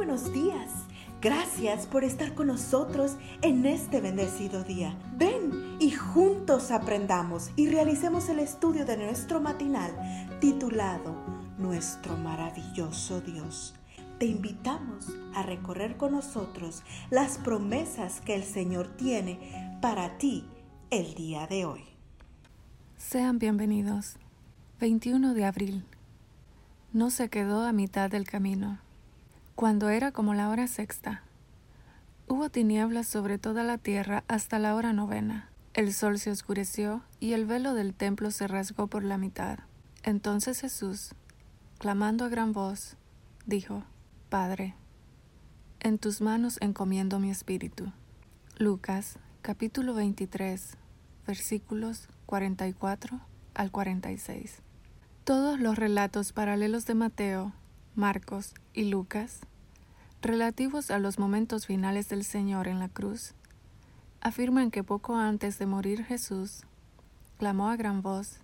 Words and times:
buenos 0.00 0.32
días. 0.32 0.70
Gracias 1.20 1.86
por 1.86 2.04
estar 2.04 2.34
con 2.34 2.46
nosotros 2.46 3.18
en 3.42 3.66
este 3.66 4.00
bendecido 4.00 4.64
día. 4.64 4.96
Ven 5.18 5.76
y 5.78 5.90
juntos 5.90 6.70
aprendamos 6.70 7.50
y 7.54 7.68
realicemos 7.68 8.30
el 8.30 8.38
estudio 8.38 8.86
de 8.86 8.96
nuestro 8.96 9.42
matinal 9.42 9.92
titulado 10.40 11.14
Nuestro 11.58 12.16
maravilloso 12.16 13.20
Dios. 13.20 13.74
Te 14.18 14.24
invitamos 14.24 15.08
a 15.34 15.42
recorrer 15.42 15.98
con 15.98 16.12
nosotros 16.12 16.82
las 17.10 17.36
promesas 17.36 18.22
que 18.22 18.34
el 18.34 18.44
Señor 18.44 18.96
tiene 18.96 19.78
para 19.82 20.16
ti 20.16 20.46
el 20.88 21.12
día 21.12 21.46
de 21.46 21.66
hoy. 21.66 21.84
Sean 22.96 23.38
bienvenidos. 23.38 24.16
21 24.80 25.34
de 25.34 25.44
abril. 25.44 25.84
No 26.94 27.10
se 27.10 27.28
quedó 27.28 27.66
a 27.66 27.72
mitad 27.72 28.08
del 28.08 28.24
camino. 28.24 28.78
Cuando 29.60 29.90
era 29.90 30.10
como 30.10 30.32
la 30.32 30.48
hora 30.48 30.66
sexta, 30.66 31.22
hubo 32.26 32.48
tinieblas 32.48 33.06
sobre 33.06 33.36
toda 33.36 33.62
la 33.62 33.76
tierra 33.76 34.24
hasta 34.26 34.58
la 34.58 34.74
hora 34.74 34.94
novena. 34.94 35.50
El 35.74 35.92
sol 35.92 36.18
se 36.18 36.30
oscureció 36.30 37.02
y 37.20 37.34
el 37.34 37.44
velo 37.44 37.74
del 37.74 37.92
templo 37.92 38.30
se 38.30 38.48
rasgó 38.48 38.86
por 38.86 39.04
la 39.04 39.18
mitad. 39.18 39.58
Entonces 40.02 40.62
Jesús, 40.62 41.14
clamando 41.76 42.24
a 42.24 42.30
gran 42.30 42.54
voz, 42.54 42.96
dijo, 43.44 43.84
Padre, 44.30 44.76
en 45.80 45.98
tus 45.98 46.22
manos 46.22 46.56
encomiendo 46.62 47.18
mi 47.18 47.28
espíritu. 47.28 47.92
Lucas 48.56 49.18
capítulo 49.42 49.92
23 49.92 50.78
versículos 51.26 52.08
44 52.24 53.20
al 53.52 53.70
46. 53.70 54.62
Todos 55.24 55.60
los 55.60 55.76
relatos 55.76 56.32
paralelos 56.32 56.86
de 56.86 56.94
Mateo, 56.94 57.52
Marcos 57.94 58.54
y 58.72 58.84
Lucas 58.84 59.42
relativos 60.22 60.90
a 60.90 60.98
los 60.98 61.18
momentos 61.18 61.66
finales 61.66 62.08
del 62.08 62.24
Señor 62.24 62.68
en 62.68 62.78
la 62.78 62.88
cruz, 62.88 63.32
afirman 64.20 64.70
que 64.70 64.84
poco 64.84 65.16
antes 65.16 65.58
de 65.58 65.66
morir 65.66 66.04
Jesús 66.04 66.64
clamó 67.38 67.70
a 67.70 67.76
gran 67.76 68.02
voz 68.02 68.38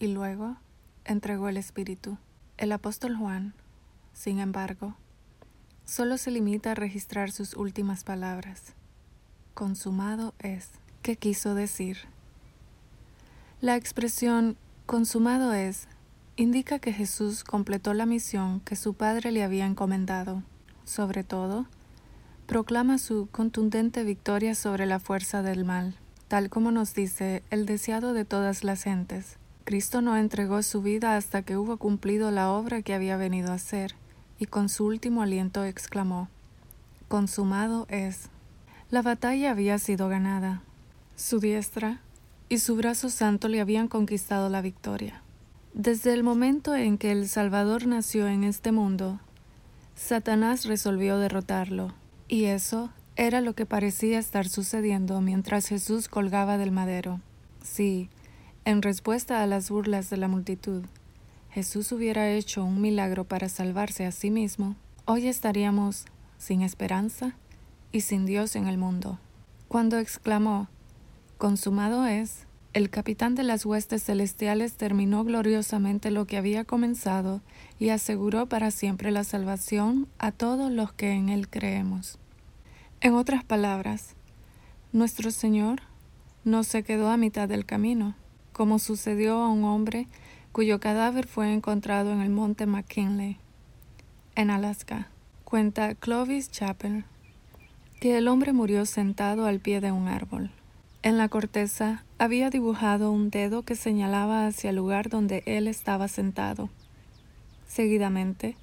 y 0.00 0.08
luego 0.08 0.56
entregó 1.04 1.48
el 1.48 1.56
Espíritu. 1.56 2.18
El 2.56 2.72
apóstol 2.72 3.16
Juan, 3.16 3.54
sin 4.12 4.40
embargo, 4.40 4.96
solo 5.84 6.18
se 6.18 6.32
limita 6.32 6.72
a 6.72 6.74
registrar 6.74 7.30
sus 7.30 7.54
últimas 7.54 8.02
palabras. 8.02 8.74
Consumado 9.54 10.34
es. 10.40 10.70
¿Qué 11.02 11.16
quiso 11.16 11.54
decir? 11.54 11.96
La 13.60 13.76
expresión 13.76 14.56
consumado 14.84 15.54
es 15.54 15.86
indica 16.36 16.78
que 16.78 16.92
Jesús 16.92 17.44
completó 17.44 17.94
la 17.94 18.04
misión 18.04 18.60
que 18.60 18.76
su 18.76 18.94
Padre 18.94 19.32
le 19.32 19.44
había 19.44 19.66
encomendado 19.66 20.42
sobre 20.90 21.24
todo, 21.24 21.66
proclama 22.46 22.98
su 22.98 23.28
contundente 23.30 24.02
victoria 24.02 24.54
sobre 24.54 24.84
la 24.86 24.98
fuerza 24.98 25.42
del 25.42 25.64
mal, 25.64 25.94
tal 26.28 26.50
como 26.50 26.72
nos 26.72 26.94
dice 26.94 27.42
el 27.50 27.64
deseado 27.64 28.12
de 28.12 28.24
todas 28.24 28.64
las 28.64 28.82
gentes. 28.82 29.36
Cristo 29.64 30.02
no 30.02 30.16
entregó 30.16 30.62
su 30.62 30.82
vida 30.82 31.16
hasta 31.16 31.42
que 31.42 31.56
hubo 31.56 31.76
cumplido 31.76 32.30
la 32.32 32.50
obra 32.50 32.82
que 32.82 32.92
había 32.92 33.16
venido 33.16 33.52
a 33.52 33.54
hacer, 33.54 33.94
y 34.38 34.46
con 34.46 34.68
su 34.68 34.86
último 34.86 35.22
aliento 35.22 35.64
exclamó, 35.64 36.28
Consumado 37.06 37.86
es. 37.88 38.28
La 38.90 39.02
batalla 39.02 39.52
había 39.52 39.78
sido 39.78 40.08
ganada. 40.08 40.62
Su 41.14 41.38
diestra 41.38 42.00
y 42.48 42.58
su 42.58 42.74
brazo 42.74 43.10
santo 43.10 43.46
le 43.48 43.60
habían 43.60 43.86
conquistado 43.86 44.48
la 44.48 44.60
victoria. 44.60 45.22
Desde 45.72 46.12
el 46.14 46.24
momento 46.24 46.74
en 46.74 46.98
que 46.98 47.12
el 47.12 47.28
Salvador 47.28 47.86
nació 47.86 48.26
en 48.26 48.42
este 48.42 48.72
mundo, 48.72 49.20
Satanás 49.94 50.64
resolvió 50.64 51.18
derrotarlo, 51.18 51.92
y 52.28 52.44
eso 52.44 52.90
era 53.16 53.40
lo 53.40 53.54
que 53.54 53.66
parecía 53.66 54.18
estar 54.18 54.48
sucediendo 54.48 55.20
mientras 55.20 55.66
Jesús 55.66 56.08
colgaba 56.08 56.58
del 56.58 56.72
madero. 56.72 57.20
Si, 57.62 58.08
en 58.64 58.82
respuesta 58.82 59.42
a 59.42 59.46
las 59.46 59.70
burlas 59.70 60.10
de 60.10 60.16
la 60.16 60.28
multitud, 60.28 60.84
Jesús 61.50 61.92
hubiera 61.92 62.30
hecho 62.30 62.64
un 62.64 62.80
milagro 62.80 63.24
para 63.24 63.48
salvarse 63.48 64.06
a 64.06 64.12
sí 64.12 64.30
mismo, 64.30 64.76
hoy 65.04 65.26
estaríamos 65.26 66.06
sin 66.38 66.62
esperanza 66.62 67.34
y 67.92 68.02
sin 68.02 68.24
Dios 68.24 68.56
en 68.56 68.68
el 68.68 68.78
mundo. 68.78 69.18
Cuando 69.68 69.98
exclamó, 69.98 70.68
Consumado 71.38 72.06
es, 72.06 72.46
el 72.72 72.88
capitán 72.88 73.34
de 73.34 73.42
las 73.42 73.66
huestes 73.66 74.04
celestiales 74.04 74.74
terminó 74.74 75.24
gloriosamente 75.24 76.12
lo 76.12 76.26
que 76.26 76.36
había 76.36 76.64
comenzado 76.64 77.40
y 77.80 77.88
aseguró 77.88 78.46
para 78.46 78.70
siempre 78.70 79.10
la 79.10 79.24
salvación 79.24 80.06
a 80.18 80.30
todos 80.30 80.70
los 80.70 80.92
que 80.92 81.10
en 81.12 81.30
él 81.30 81.48
creemos. 81.48 82.18
En 83.00 83.14
otras 83.14 83.42
palabras, 83.42 84.14
nuestro 84.92 85.32
Señor 85.32 85.82
no 86.44 86.62
se 86.62 86.84
quedó 86.84 87.10
a 87.10 87.16
mitad 87.16 87.48
del 87.48 87.66
camino, 87.66 88.14
como 88.52 88.78
sucedió 88.78 89.38
a 89.38 89.48
un 89.48 89.64
hombre 89.64 90.06
cuyo 90.52 90.78
cadáver 90.78 91.26
fue 91.26 91.52
encontrado 91.52 92.12
en 92.12 92.20
el 92.20 92.30
monte 92.30 92.66
McKinley, 92.66 93.38
en 94.36 94.50
Alaska. 94.50 95.08
Cuenta 95.44 95.96
Clovis 95.96 96.50
Chappell 96.50 97.04
que 98.00 98.16
el 98.16 98.28
hombre 98.28 98.52
murió 98.52 98.86
sentado 98.86 99.46
al 99.46 99.60
pie 99.60 99.80
de 99.80 99.92
un 99.92 100.08
árbol. 100.08 100.50
En 101.02 101.16
la 101.16 101.30
corteza 101.30 102.04
había 102.18 102.50
dibujado 102.50 103.10
un 103.10 103.30
dedo 103.30 103.62
que 103.62 103.74
señalaba 103.74 104.46
hacia 104.46 104.68
el 104.68 104.76
lugar 104.76 105.08
donde 105.08 105.42
él 105.46 105.66
estaba 105.66 106.08
sentado. 106.08 106.68
Seguidamente, 107.66 108.54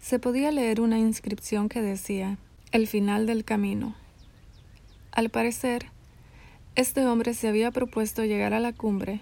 se 0.00 0.20
podía 0.20 0.52
leer 0.52 0.80
una 0.80 1.00
inscripción 1.00 1.68
que 1.68 1.82
decía 1.82 2.38
El 2.70 2.86
final 2.86 3.26
del 3.26 3.44
camino. 3.44 3.96
Al 5.10 5.30
parecer, 5.30 5.86
este 6.76 7.04
hombre 7.06 7.34
se 7.34 7.48
había 7.48 7.72
propuesto 7.72 8.24
llegar 8.24 8.54
a 8.54 8.60
la 8.60 8.72
cumbre, 8.72 9.20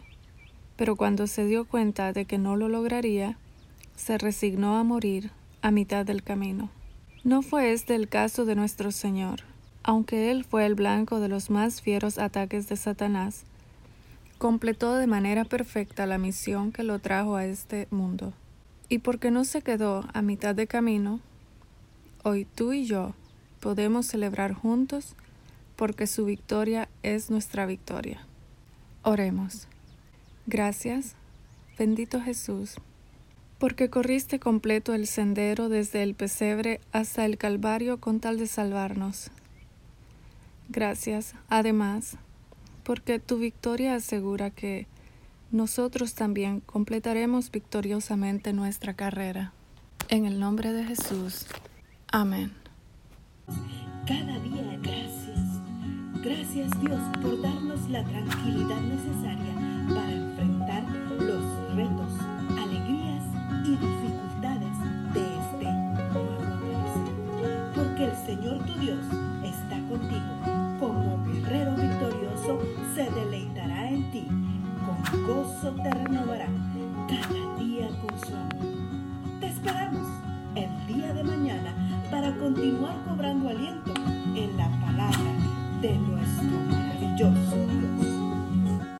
pero 0.77 0.95
cuando 0.95 1.27
se 1.27 1.47
dio 1.47 1.65
cuenta 1.65 2.12
de 2.12 2.27
que 2.27 2.37
no 2.37 2.55
lo 2.57 2.69
lograría, 2.69 3.39
se 3.97 4.19
resignó 4.19 4.77
a 4.77 4.84
morir 4.84 5.31
a 5.62 5.71
mitad 5.71 6.05
del 6.05 6.23
camino. 6.23 6.69
No 7.25 7.41
fue 7.41 7.73
este 7.73 7.95
el 7.95 8.11
caso 8.11 8.45
de 8.45 8.57
nuestro 8.57 8.93
Señor 8.93 9.41
aunque 9.88 10.31
él 10.31 10.44
fue 10.44 10.66
el 10.66 10.75
blanco 10.75 11.19
de 11.19 11.28
los 11.28 11.49
más 11.49 11.81
fieros 11.81 12.19
ataques 12.19 12.69
de 12.69 12.76
Satanás, 12.76 13.44
completó 14.37 14.97
de 14.97 15.06
manera 15.06 15.44
perfecta 15.44 16.04
la 16.04 16.19
misión 16.19 16.72
que 16.72 16.82
lo 16.82 16.99
trajo 16.99 17.37
a 17.37 17.47
este 17.47 17.88
mundo. 17.91 18.34
Y 18.91 18.98
porque 18.98 19.31
no 19.31 19.47
se 19.47 19.62
quedó 19.62 20.04
a 20.12 20.21
mitad 20.21 20.54
de 20.54 20.66
camino, 20.66 21.21
hoy 22.22 22.44
tú 22.44 22.75
y 22.75 22.84
yo 22.84 23.15
podemos 23.60 24.04
celebrar 24.04 24.53
juntos 24.53 25.15
porque 25.75 26.06
su 26.06 26.27
victoria 26.27 26.91
es 27.03 27.31
nuestra 27.31 27.65
victoria. 27.65 28.21
Oremos. 29.04 29.69
Gracias, 30.47 31.15
bendito 31.78 32.21
Jesús, 32.21 32.75
porque 33.59 33.88
corriste 33.88 34.38
completo 34.38 34.93
el 34.93 35.06
sendero 35.06 35.71
desde 35.71 36.03
el 36.03 36.15
pesebre 36.15 36.82
hasta 36.93 37.25
el 37.25 37.38
Calvario 37.38 38.00
con 38.00 38.21
tal 38.21 38.37
de 38.37 38.48
salvarnos. 38.48 39.31
Gracias, 40.69 41.34
además, 41.49 42.19
porque 42.84 43.19
tu 43.19 43.39
victoria 43.39 43.95
asegura 43.95 44.51
que 44.51 44.87
nosotros 45.51 46.15
también 46.15 46.61
completaremos 46.61 47.51
victoriosamente 47.51 48.53
nuestra 48.53 48.93
carrera. 48.95 49.53
En 50.11 50.27
el 50.27 50.39
nombre 50.39 50.73
de 50.75 50.84
Jesús. 50.84 51.47
Amén. 52.12 52.53
Cada 54.07 54.39
día 54.41 54.78
gracias. 54.83 55.39
Gracias 56.23 56.81
Dios 56.81 57.01
por 57.23 57.41
darnos 57.41 57.89
la 57.89 58.05
tranquilidad 58.05 58.81
necesaria 58.81 59.55
para 59.89 60.12
enfrentar 60.12 60.83
los 61.19 61.77
retos, 61.77 62.12
alegrías 62.59 63.25
y 63.65 63.71
dificultades 63.71 64.77
de 65.15 65.23
este 65.39 65.65
nuevo 66.12 66.43
amanecer. 66.43 67.75
Porque 67.75 68.04
el 68.04 68.16
Señor 68.27 68.66
tu 68.66 68.78
Dios 68.81 69.04
está 69.45 69.78
contigo 69.89 70.38
deleitará 73.10 73.91
en 73.91 74.10
ti, 74.10 74.27
con 74.84 75.27
gozo 75.27 75.71
te 75.83 75.91
renovará 75.91 76.49
cada 77.09 77.57
día 77.57 77.89
con 78.03 78.19
su 78.21 78.34
amor. 78.34 79.41
Te 79.41 79.47
esperamos 79.49 80.07
el 80.55 80.87
día 80.87 81.13
de 81.13 81.25
mañana 81.25 81.75
para 82.10 82.34
continuar 82.37 82.97
cobrando 83.07 83.49
aliento 83.49 83.93
en 84.34 84.57
la 84.57 84.69
palabra 84.81 85.33
de 85.81 85.97
nuestro 85.99 86.59
maravilloso 86.71 87.57
Dios. 87.57 88.17